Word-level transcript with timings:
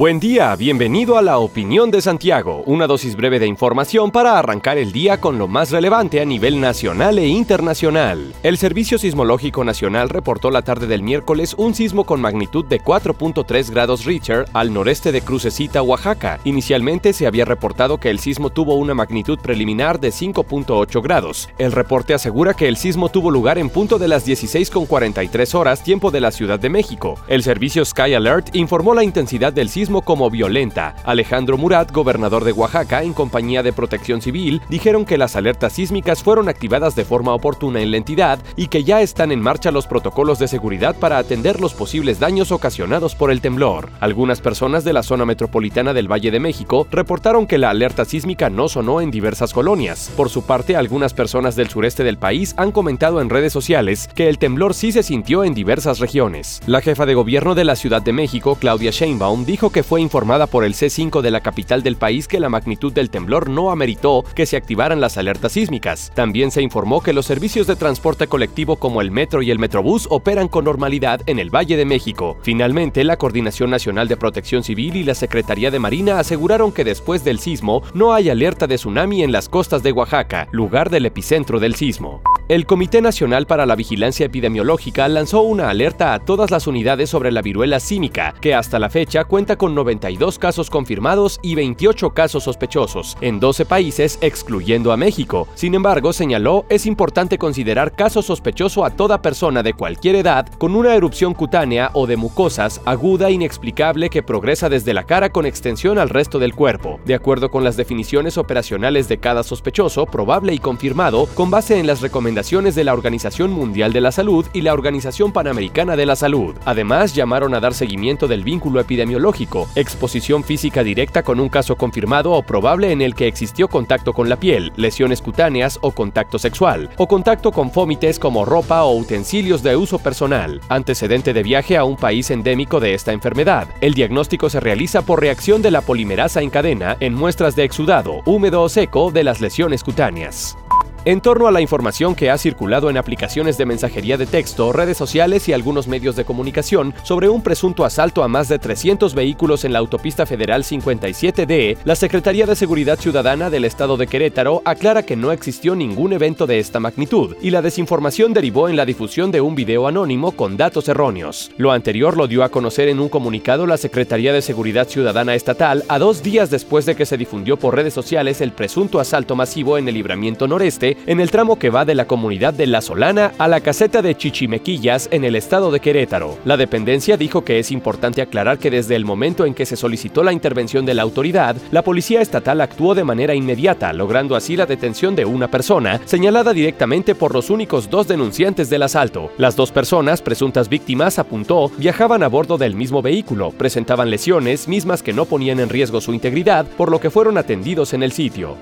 Buen 0.00 0.18
día, 0.18 0.56
bienvenido 0.56 1.18
a 1.18 1.20
la 1.20 1.36
opinión 1.36 1.90
de 1.90 2.00
Santiago, 2.00 2.62
una 2.64 2.86
dosis 2.86 3.16
breve 3.16 3.38
de 3.38 3.46
información 3.46 4.10
para 4.10 4.38
arrancar 4.38 4.78
el 4.78 4.92
día 4.92 5.20
con 5.20 5.36
lo 5.36 5.46
más 5.46 5.70
relevante 5.70 6.22
a 6.22 6.24
nivel 6.24 6.58
nacional 6.58 7.18
e 7.18 7.26
internacional. 7.26 8.32
El 8.42 8.56
Servicio 8.56 8.96
Sismológico 8.96 9.62
Nacional 9.62 10.08
reportó 10.08 10.50
la 10.50 10.62
tarde 10.62 10.86
del 10.86 11.02
miércoles 11.02 11.54
un 11.58 11.74
sismo 11.74 12.04
con 12.04 12.18
magnitud 12.18 12.64
de 12.64 12.80
4.3 12.80 13.70
grados 13.70 14.06
Richter 14.06 14.46
al 14.54 14.72
noreste 14.72 15.12
de 15.12 15.20
Crucecita, 15.20 15.82
Oaxaca. 15.82 16.40
Inicialmente 16.44 17.12
se 17.12 17.26
había 17.26 17.44
reportado 17.44 17.98
que 17.98 18.08
el 18.08 18.20
sismo 18.20 18.48
tuvo 18.48 18.76
una 18.76 18.94
magnitud 18.94 19.38
preliminar 19.38 20.00
de 20.00 20.12
5.8 20.12 21.02
grados. 21.02 21.50
El 21.58 21.72
reporte 21.72 22.14
asegura 22.14 22.54
que 22.54 22.68
el 22.68 22.78
sismo 22.78 23.10
tuvo 23.10 23.30
lugar 23.30 23.58
en 23.58 23.68
punto 23.68 23.98
de 23.98 24.08
las 24.08 24.26
16.43 24.26 25.54
horas 25.54 25.84
tiempo 25.84 26.10
de 26.10 26.22
la 26.22 26.30
Ciudad 26.30 26.58
de 26.58 26.70
México. 26.70 27.16
El 27.28 27.42
servicio 27.42 27.84
Sky 27.84 28.14
Alert 28.14 28.56
informó 28.56 28.94
la 28.94 29.04
intensidad 29.04 29.52
del 29.52 29.68
sismo 29.68 29.89
como 29.98 30.30
violenta. 30.30 30.94
Alejandro 31.04 31.58
Murat, 31.58 31.90
gobernador 31.90 32.44
de 32.44 32.52
Oaxaca, 32.52 33.02
en 33.02 33.12
compañía 33.12 33.64
de 33.64 33.72
Protección 33.72 34.22
Civil, 34.22 34.62
dijeron 34.68 35.04
que 35.04 35.18
las 35.18 35.34
alertas 35.34 35.72
sísmicas 35.72 36.22
fueron 36.22 36.48
activadas 36.48 36.94
de 36.94 37.04
forma 37.04 37.34
oportuna 37.34 37.80
en 37.80 37.90
la 37.90 37.96
entidad 37.96 38.38
y 38.54 38.68
que 38.68 38.84
ya 38.84 39.02
están 39.02 39.32
en 39.32 39.40
marcha 39.40 39.72
los 39.72 39.88
protocolos 39.88 40.38
de 40.38 40.46
seguridad 40.46 40.94
para 40.94 41.18
atender 41.18 41.60
los 41.60 41.74
posibles 41.74 42.20
daños 42.20 42.52
ocasionados 42.52 43.16
por 43.16 43.32
el 43.32 43.40
temblor. 43.40 43.90
Algunas 43.98 44.40
personas 44.40 44.84
de 44.84 44.92
la 44.92 45.02
zona 45.02 45.24
metropolitana 45.24 45.92
del 45.92 46.10
Valle 46.10 46.30
de 46.30 46.38
México 46.38 46.86
reportaron 46.90 47.48
que 47.48 47.58
la 47.58 47.70
alerta 47.70 48.04
sísmica 48.04 48.50
no 48.50 48.68
sonó 48.68 49.00
en 49.00 49.10
diversas 49.10 49.52
colonias. 49.52 50.12
Por 50.16 50.30
su 50.30 50.42
parte, 50.42 50.76
algunas 50.76 51.14
personas 51.14 51.56
del 51.56 51.68
sureste 51.68 52.04
del 52.04 52.18
país 52.18 52.54
han 52.56 52.70
comentado 52.70 53.20
en 53.20 53.30
redes 53.30 53.52
sociales 53.52 54.08
que 54.14 54.28
el 54.28 54.38
temblor 54.38 54.74
sí 54.74 54.92
se 54.92 55.02
sintió 55.02 55.44
en 55.44 55.54
diversas 55.54 55.98
regiones. 55.98 56.60
La 56.66 56.80
jefa 56.80 57.06
de 57.06 57.14
gobierno 57.14 57.54
de 57.54 57.64
la 57.64 57.76
Ciudad 57.76 58.02
de 58.02 58.12
México, 58.12 58.56
Claudia 58.60 58.90
Sheinbaum, 58.90 59.44
dijo 59.44 59.69
que 59.70 59.82
fue 59.82 60.00
informada 60.00 60.46
por 60.46 60.64
el 60.64 60.74
C5 60.74 61.20
de 61.20 61.30
la 61.30 61.40
capital 61.40 61.82
del 61.82 61.96
país 61.96 62.28
que 62.28 62.40
la 62.40 62.48
magnitud 62.48 62.92
del 62.92 63.10
temblor 63.10 63.48
no 63.48 63.70
ameritó 63.70 64.24
que 64.34 64.46
se 64.46 64.56
activaran 64.56 65.00
las 65.00 65.16
alertas 65.16 65.52
sísmicas. 65.52 66.12
También 66.14 66.50
se 66.50 66.62
informó 66.62 67.02
que 67.02 67.12
los 67.12 67.26
servicios 67.26 67.66
de 67.66 67.76
transporte 67.76 68.26
colectivo 68.26 68.76
como 68.76 69.00
el 69.00 69.10
metro 69.10 69.42
y 69.42 69.50
el 69.50 69.58
metrobús 69.58 70.06
operan 70.10 70.48
con 70.48 70.64
normalidad 70.64 71.20
en 71.26 71.38
el 71.38 71.54
Valle 71.54 71.76
de 71.76 71.84
México. 71.84 72.36
Finalmente, 72.42 73.04
la 73.04 73.16
Coordinación 73.16 73.70
Nacional 73.70 74.08
de 74.08 74.16
Protección 74.16 74.62
Civil 74.62 74.96
y 74.96 75.04
la 75.04 75.14
Secretaría 75.14 75.70
de 75.70 75.78
Marina 75.78 76.18
aseguraron 76.18 76.72
que 76.72 76.84
después 76.84 77.24
del 77.24 77.38
sismo 77.38 77.82
no 77.94 78.12
hay 78.12 78.30
alerta 78.30 78.66
de 78.66 78.76
tsunami 78.76 79.22
en 79.22 79.32
las 79.32 79.48
costas 79.48 79.82
de 79.82 79.92
Oaxaca, 79.92 80.48
lugar 80.52 80.90
del 80.90 81.06
epicentro 81.06 81.60
del 81.60 81.74
sismo. 81.74 82.22
El 82.50 82.66
Comité 82.66 83.00
Nacional 83.00 83.46
para 83.46 83.64
la 83.64 83.76
Vigilancia 83.76 84.26
Epidemiológica 84.26 85.06
lanzó 85.06 85.42
una 85.42 85.70
alerta 85.70 86.14
a 86.14 86.18
todas 86.18 86.50
las 86.50 86.66
unidades 86.66 87.08
sobre 87.08 87.30
la 87.30 87.42
viruela 87.42 87.78
símica, 87.78 88.34
que 88.40 88.56
hasta 88.56 88.80
la 88.80 88.90
fecha 88.90 89.22
cuenta 89.22 89.54
con 89.54 89.72
92 89.72 90.36
casos 90.36 90.68
confirmados 90.68 91.38
y 91.44 91.54
28 91.54 92.10
casos 92.10 92.42
sospechosos, 92.42 93.16
en 93.20 93.38
12 93.38 93.66
países 93.66 94.18
excluyendo 94.20 94.90
a 94.90 94.96
México. 94.96 95.46
Sin 95.54 95.76
embargo, 95.76 96.12
señaló, 96.12 96.66
es 96.68 96.86
importante 96.86 97.38
considerar 97.38 97.94
caso 97.94 98.20
sospechoso 98.20 98.84
a 98.84 98.90
toda 98.90 99.22
persona 99.22 99.62
de 99.62 99.74
cualquier 99.74 100.16
edad 100.16 100.48
con 100.58 100.74
una 100.74 100.96
erupción 100.96 101.34
cutánea 101.34 101.92
o 101.94 102.08
de 102.08 102.16
mucosas 102.16 102.80
aguda 102.84 103.30
inexplicable 103.30 104.10
que 104.10 104.24
progresa 104.24 104.68
desde 104.68 104.92
la 104.92 105.04
cara 105.04 105.30
con 105.30 105.46
extensión 105.46 106.00
al 106.00 106.08
resto 106.08 106.40
del 106.40 106.56
cuerpo, 106.56 106.98
de 107.04 107.14
acuerdo 107.14 107.48
con 107.52 107.62
las 107.62 107.76
definiciones 107.76 108.36
operacionales 108.38 109.06
de 109.06 109.18
cada 109.18 109.44
sospechoso, 109.44 110.04
probable 110.04 110.52
y 110.52 110.58
confirmado, 110.58 111.26
con 111.36 111.48
base 111.48 111.78
en 111.78 111.86
las 111.86 112.00
recomendaciones 112.00 112.39
de 112.40 112.84
la 112.84 112.94
Organización 112.94 113.52
Mundial 113.52 113.92
de 113.92 114.00
la 114.00 114.12
Salud 114.12 114.46
y 114.54 114.62
la 114.62 114.72
Organización 114.72 115.30
Panamericana 115.30 115.94
de 115.94 116.06
la 116.06 116.16
Salud. 116.16 116.56
Además, 116.64 117.14
llamaron 117.14 117.52
a 117.54 117.60
dar 117.60 117.74
seguimiento 117.74 118.26
del 118.26 118.44
vínculo 118.44 118.80
epidemiológico, 118.80 119.68
exposición 119.74 120.42
física 120.42 120.82
directa 120.82 121.22
con 121.22 121.38
un 121.38 121.50
caso 121.50 121.76
confirmado 121.76 122.32
o 122.32 122.42
probable 122.42 122.92
en 122.92 123.02
el 123.02 123.14
que 123.14 123.26
existió 123.26 123.68
contacto 123.68 124.14
con 124.14 124.30
la 124.30 124.36
piel, 124.36 124.72
lesiones 124.76 125.20
cutáneas 125.20 125.78
o 125.82 125.90
contacto 125.90 126.38
sexual, 126.38 126.88
o 126.96 127.06
contacto 127.06 127.52
con 127.52 127.70
fómites 127.70 128.18
como 128.18 128.46
ropa 128.46 128.84
o 128.84 128.96
utensilios 128.96 129.62
de 129.62 129.76
uso 129.76 129.98
personal, 129.98 130.62
antecedente 130.70 131.34
de 131.34 131.42
viaje 131.42 131.76
a 131.76 131.84
un 131.84 131.96
país 131.96 132.30
endémico 132.30 132.80
de 132.80 132.94
esta 132.94 133.12
enfermedad. 133.12 133.68
El 133.82 133.92
diagnóstico 133.92 134.48
se 134.48 134.60
realiza 134.60 135.02
por 135.02 135.20
reacción 135.20 135.60
de 135.60 135.72
la 135.72 135.82
polimerasa 135.82 136.40
en 136.40 136.48
cadena 136.48 136.96
en 137.00 137.12
muestras 137.12 137.54
de 137.54 137.64
exudado, 137.64 138.22
húmedo 138.24 138.62
o 138.62 138.70
seco 138.70 139.10
de 139.10 139.24
las 139.24 139.42
lesiones 139.42 139.84
cutáneas 139.84 140.56
en 141.04 141.20
torno 141.20 141.46
a 141.46 141.52
la 141.52 141.60
información 141.60 142.14
que 142.14 142.30
ha 142.30 142.36
circulado 142.36 142.90
en 142.90 142.98
aplicaciones 142.98 143.56
de 143.56 143.64
mensajería 143.64 144.18
de 144.18 144.26
texto, 144.26 144.72
redes 144.72 144.98
sociales 144.98 145.48
y 145.48 145.52
algunos 145.52 145.88
medios 145.88 146.14
de 146.14 146.24
comunicación 146.24 146.94
sobre 147.02 147.28
un 147.28 147.42
presunto 147.42 147.84
asalto 147.84 148.22
a 148.22 148.28
más 148.28 148.48
de 148.48 148.58
300 148.58 149.14
vehículos 149.14 149.64
en 149.64 149.72
la 149.72 149.78
autopista 149.78 150.26
federal 150.26 150.62
57D, 150.62 151.78
la 151.84 151.94
Secretaría 151.94 152.44
de 152.44 152.54
Seguridad 152.54 152.98
Ciudadana 152.98 153.48
del 153.48 153.64
Estado 153.64 153.96
de 153.96 154.06
Querétaro 154.06 154.60
aclara 154.64 155.02
que 155.02 155.16
no 155.16 155.32
existió 155.32 155.74
ningún 155.74 156.12
evento 156.12 156.46
de 156.46 156.58
esta 156.58 156.80
magnitud 156.80 157.34
y 157.40 157.50
la 157.50 157.62
desinformación 157.62 158.34
derivó 158.34 158.68
en 158.68 158.76
la 158.76 158.84
difusión 158.84 159.30
de 159.30 159.40
un 159.40 159.54
video 159.54 159.86
anónimo 159.88 160.32
con 160.32 160.56
datos 160.56 160.88
erróneos. 160.88 161.50
Lo 161.56 161.72
anterior 161.72 162.16
lo 162.16 162.28
dio 162.28 162.44
a 162.44 162.50
conocer 162.50 162.88
en 162.88 163.00
un 163.00 163.08
comunicado 163.08 163.66
la 163.66 163.78
Secretaría 163.78 164.32
de 164.32 164.42
Seguridad 164.42 164.88
Ciudadana 164.88 165.34
Estatal 165.34 165.84
a 165.88 165.98
dos 165.98 166.22
días 166.22 166.50
después 166.50 166.84
de 166.84 166.94
que 166.94 167.06
se 167.06 167.16
difundió 167.16 167.56
por 167.56 167.74
redes 167.74 167.94
sociales 167.94 168.40
el 168.40 168.52
presunto 168.52 169.00
asalto 169.00 169.34
masivo 169.34 169.78
en 169.78 169.88
el 169.88 169.94
libramiento 169.94 170.46
noreste 170.46 170.89
en 171.06 171.20
el 171.20 171.30
tramo 171.30 171.58
que 171.58 171.70
va 171.70 171.84
de 171.84 171.94
la 171.94 172.06
comunidad 172.06 172.54
de 172.54 172.66
La 172.66 172.80
Solana 172.80 173.32
a 173.38 173.48
la 173.48 173.60
caseta 173.60 174.02
de 174.02 174.16
Chichimequillas 174.16 175.08
en 175.10 175.24
el 175.24 175.36
estado 175.36 175.70
de 175.70 175.80
Querétaro. 175.80 176.38
La 176.44 176.56
dependencia 176.56 177.16
dijo 177.16 177.44
que 177.44 177.58
es 177.58 177.70
importante 177.70 178.22
aclarar 178.22 178.58
que 178.58 178.70
desde 178.70 178.96
el 178.96 179.04
momento 179.04 179.46
en 179.46 179.54
que 179.54 179.66
se 179.66 179.76
solicitó 179.76 180.22
la 180.22 180.32
intervención 180.32 180.84
de 180.86 180.94
la 180.94 181.02
autoridad, 181.02 181.56
la 181.70 181.82
policía 181.82 182.20
estatal 182.20 182.60
actuó 182.60 182.94
de 182.94 183.04
manera 183.04 183.34
inmediata, 183.34 183.92
logrando 183.92 184.36
así 184.36 184.56
la 184.56 184.66
detención 184.66 185.14
de 185.14 185.24
una 185.24 185.48
persona, 185.48 186.00
señalada 186.04 186.52
directamente 186.52 187.14
por 187.14 187.34
los 187.34 187.50
únicos 187.50 187.90
dos 187.90 188.08
denunciantes 188.08 188.70
del 188.70 188.82
asalto. 188.82 189.30
Las 189.38 189.56
dos 189.56 189.72
personas, 189.72 190.22
presuntas 190.22 190.68
víctimas, 190.68 191.18
apuntó, 191.18 191.70
viajaban 191.78 192.22
a 192.22 192.28
bordo 192.28 192.58
del 192.58 192.74
mismo 192.74 193.02
vehículo, 193.02 193.50
presentaban 193.50 194.10
lesiones 194.10 194.68
mismas 194.68 195.02
que 195.02 195.12
no 195.12 195.24
ponían 195.24 195.60
en 195.60 195.68
riesgo 195.68 196.00
su 196.00 196.12
integridad, 196.12 196.66
por 196.76 196.90
lo 196.90 197.00
que 197.00 197.10
fueron 197.10 197.38
atendidos 197.38 197.92
en 197.92 198.02
el 198.02 198.12
sitio 198.12 198.56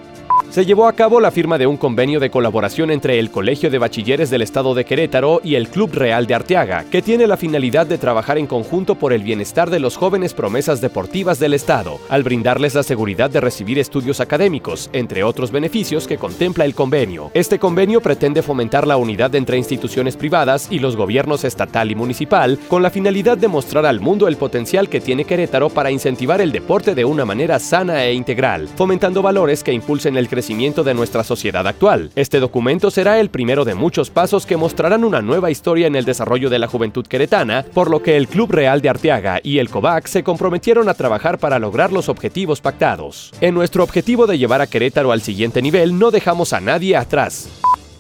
se 0.50 0.64
llevó 0.64 0.88
a 0.88 0.94
cabo 0.94 1.20
la 1.20 1.31
firma 1.31 1.59
de 1.59 1.66
un 1.66 1.76
convenio 1.76 2.20
de 2.20 2.31
colaboración 2.31 2.91
entre 2.91 3.19
el 3.19 3.31
Colegio 3.31 3.70
de 3.70 3.78
Bachilleres 3.78 4.31
del 4.31 4.41
Estado 4.41 4.75
de 4.75 4.86
Querétaro 4.86 5.42
y 5.44 5.56
el 5.56 5.69
Club 5.69 5.92
Real 5.92 6.26
de 6.26 6.34
Arteaga, 6.34 6.84
que 6.91 7.03
tiene 7.03 7.26
la 7.26 7.36
finalidad 7.36 7.86
de 7.86 7.98
trabajar 7.98 8.38
en 8.38 8.47
conjunto 8.47 8.94
por 8.94 9.12
el 9.12 9.22
bienestar 9.22 9.69
de 9.69 9.78
los 9.78 9.98
jóvenes 9.98 10.32
promesas 10.32 10.81
deportivas 10.81 11.38
del 11.38 11.53
Estado, 11.53 11.98
al 12.09 12.22
brindarles 12.22 12.75
la 12.75 12.82
seguridad 12.82 13.28
de 13.28 13.42
recibir 13.42 13.78
estudios 13.78 14.20
académicos, 14.20 14.88
entre 14.94 15.22
otros 15.22 15.53
beneficios 15.53 16.06
que 16.06 16.16
contempla 16.16 16.65
el 16.65 16.75
convenio. 16.75 17.30
Este 17.34 17.59
convenio 17.59 18.00
pretende 18.00 18.41
fomentar 18.41 18.86
la 18.86 18.97
unidad 18.97 19.34
entre 19.34 19.59
instituciones 19.59 20.16
privadas 20.16 20.69
y 20.70 20.78
los 20.78 20.97
gobiernos 20.97 21.44
estatal 21.44 21.91
y 21.91 21.94
municipal, 21.94 22.59
con 22.69 22.82
la 22.82 22.91
finalidad 22.91 23.36
de 23.36 23.48
mostrar 23.48 23.84
al 23.84 24.00
mundo 24.00 24.26
el 24.26 24.36
potencial 24.36 24.88
que 24.88 25.00
tiene 25.00 25.26
Querétaro 25.26 25.69
para 25.69 25.91
incentivar 25.91 26.41
el 26.41 26.53
deporte 26.53 26.94
de 26.94 27.04
una 27.04 27.26
manera 27.26 27.59
sana 27.59 28.06
e 28.06 28.15
integral, 28.15 28.66
fomentando 28.76 29.20
valores 29.20 29.62
que 29.62 29.75
impulsen 29.75 30.16
el 30.16 30.26
crecimiento 30.26 30.38
crecimiento 30.38 30.84
de 30.84 30.94
nuestra 30.94 31.25
sociedad 31.25 31.66
actual. 31.66 32.12
Este 32.15 32.38
documento 32.38 32.93
será 32.93 33.19
el 33.19 33.28
primero 33.28 33.65
de 33.65 33.75
muchos 33.75 34.09
pasos 34.09 34.47
que 34.47 34.56
mostrarán 34.56 35.03
una 35.03 35.21
nueva 35.21 35.50
historia 35.50 35.88
en 35.88 35.97
el 35.97 36.04
desarrollo 36.04 36.49
de 36.49 36.60
la 36.60 36.69
juventud 36.69 37.04
queretana, 37.04 37.65
por 37.75 37.91
lo 37.91 38.04
que 38.04 38.16
el 38.16 38.28
Club 38.28 38.53
Real 38.53 38.80
de 38.80 38.89
Arteaga 38.89 39.41
y 39.42 39.59
el 39.59 39.68
COVAC 39.68 40.07
se 40.07 40.22
comprometieron 40.22 40.89
a 40.89 40.95
trabajar 40.95 41.39
para 41.39 41.59
lograr 41.59 41.92
los 41.92 42.09
objetivos 42.09 42.60
pactados. 42.60 43.33
En 43.41 43.53
nuestro 43.53 43.83
objetivo 43.83 44.28
de 44.28 44.39
llevar 44.39 44.60
a 44.60 44.68
Querétaro 44.68 45.10
al 45.10 45.22
siguiente 45.22 45.60
nivel, 45.60 45.98
no 45.98 46.13
dejamos 46.13 46.53
a 46.53 46.60
nadie 46.60 46.97
atrás. 46.97 47.48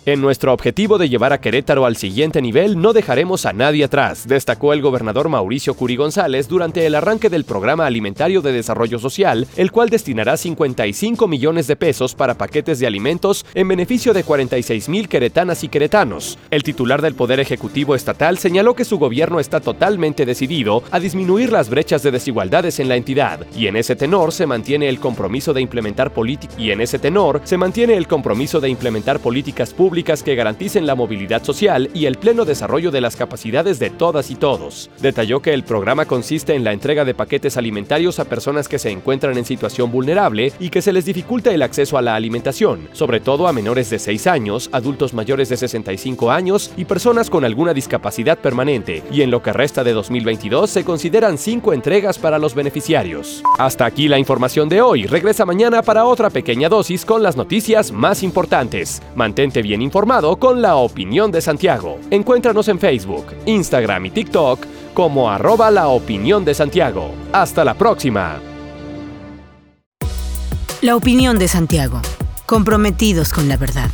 En 0.08 0.22
nuestro 0.22 0.54
objetivo 0.54 0.96
de 0.96 1.10
llevar 1.10 1.34
a 1.34 1.40
Querétaro 1.42 1.84
al 1.84 1.98
siguiente 1.98 2.40
nivel, 2.40 2.80
no 2.80 2.94
dejaremos 2.94 3.44
a 3.44 3.52
nadie 3.52 3.84
atrás, 3.84 4.26
destacó 4.26 4.72
el 4.72 4.80
gobernador 4.80 5.28
Mauricio 5.28 5.74
Curi 5.74 5.96
González 5.96 6.48
durante 6.48 6.86
el 6.86 6.94
arranque 6.94 7.28
del 7.28 7.44
Programa 7.44 7.84
Alimentario 7.84 8.40
de 8.40 8.52
Desarrollo 8.52 8.98
Social, 8.98 9.46
el 9.58 9.70
cual 9.70 9.90
destinará 9.90 10.38
55 10.38 11.28
millones 11.28 11.66
de 11.66 11.76
pesos 11.76 12.14
para 12.14 12.38
paquetes 12.38 12.78
de 12.78 12.86
alimentos 12.86 13.44
en 13.52 13.68
beneficio 13.68 14.14
de 14.14 14.24
46 14.24 14.88
mil 14.88 15.10
queretanas 15.10 15.62
y 15.62 15.68
queretanos. 15.68 16.38
El 16.50 16.62
titular 16.62 17.02
del 17.02 17.14
Poder 17.14 17.38
Ejecutivo 17.38 17.94
Estatal 17.94 18.38
señaló 18.38 18.72
que 18.72 18.86
su 18.86 18.98
gobierno 18.98 19.40
está 19.40 19.60
totalmente 19.60 20.24
decidido 20.24 20.84
a 20.90 21.00
disminuir 21.00 21.52
las 21.52 21.68
brechas 21.68 22.02
de 22.02 22.12
desigualdades 22.12 22.80
en 22.80 22.88
la 22.88 22.96
entidad, 22.96 23.40
y 23.54 23.66
en 23.66 23.76
ese 23.76 23.94
tenor 23.94 24.32
se 24.32 24.46
mantiene 24.46 24.88
el 24.88 25.00
compromiso 25.00 25.52
de 25.52 25.60
implementar 25.60 26.10
y 26.56 26.70
en 26.70 26.80
ese 26.80 26.98
tenor 26.98 27.42
se 27.44 27.58
mantiene 27.58 27.94
el 27.94 28.08
compromiso 28.08 28.58
de 28.58 28.70
implementar 28.70 29.20
políticas 29.20 29.74
públicas 29.74 29.97
públicas 29.98 30.22
que 30.22 30.36
garanticen 30.36 30.86
la 30.86 30.94
movilidad 30.94 31.42
social 31.42 31.90
y 31.92 32.06
el 32.06 32.18
pleno 32.18 32.44
desarrollo 32.44 32.92
de 32.92 33.00
las 33.00 33.16
capacidades 33.16 33.80
de 33.80 33.90
todas 33.90 34.30
y 34.30 34.36
todos. 34.36 34.90
Detalló 35.00 35.42
que 35.42 35.52
el 35.52 35.64
programa 35.64 36.04
consiste 36.04 36.54
en 36.54 36.62
la 36.62 36.72
entrega 36.72 37.04
de 37.04 37.14
paquetes 37.14 37.56
alimentarios 37.56 38.20
a 38.20 38.24
personas 38.26 38.68
que 38.68 38.78
se 38.78 38.90
encuentran 38.90 39.36
en 39.36 39.44
situación 39.44 39.90
vulnerable 39.90 40.52
y 40.60 40.70
que 40.70 40.82
se 40.82 40.92
les 40.92 41.04
dificulta 41.04 41.52
el 41.52 41.62
acceso 41.62 41.98
a 41.98 42.02
la 42.02 42.14
alimentación, 42.14 42.88
sobre 42.92 43.18
todo 43.18 43.48
a 43.48 43.52
menores 43.52 43.90
de 43.90 43.98
6 43.98 44.28
años, 44.28 44.70
adultos 44.70 45.14
mayores 45.14 45.48
de 45.48 45.56
65 45.56 46.30
años 46.30 46.70
y 46.76 46.84
personas 46.84 47.28
con 47.28 47.44
alguna 47.44 47.74
discapacidad 47.74 48.38
permanente, 48.38 49.02
y 49.10 49.22
en 49.22 49.32
lo 49.32 49.42
que 49.42 49.52
resta 49.52 49.82
de 49.82 49.94
2022 49.94 50.70
se 50.70 50.84
consideran 50.84 51.38
cinco 51.38 51.72
entregas 51.72 52.20
para 52.20 52.38
los 52.38 52.54
beneficiarios. 52.54 53.42
Hasta 53.58 53.84
aquí 53.84 54.06
la 54.06 54.20
información 54.20 54.68
de 54.68 54.80
hoy. 54.80 55.06
Regresa 55.06 55.44
mañana 55.44 55.82
para 55.82 56.04
otra 56.04 56.30
pequeña 56.30 56.68
dosis 56.68 57.04
con 57.04 57.24
las 57.24 57.36
noticias 57.36 57.90
más 57.90 58.22
importantes. 58.22 59.02
Mantente 59.16 59.60
bien 59.60 59.82
informado 59.88 60.36
con 60.36 60.60
la 60.60 60.76
opinión 60.76 61.32
de 61.32 61.40
Santiago. 61.40 61.98
Encuéntranos 62.10 62.68
en 62.68 62.78
Facebook, 62.78 63.24
Instagram 63.46 64.04
y 64.04 64.10
TikTok 64.10 64.66
como 64.92 65.30
arroba 65.30 65.70
la 65.70 65.88
opinión 65.88 66.44
de 66.44 66.52
Santiago. 66.52 67.10
Hasta 67.32 67.64
la 67.64 67.72
próxima. 67.72 68.38
La 70.82 70.94
opinión 70.94 71.38
de 71.38 71.48
Santiago. 71.48 72.02
Comprometidos 72.44 73.32
con 73.32 73.48
la 73.48 73.56
verdad. 73.56 73.90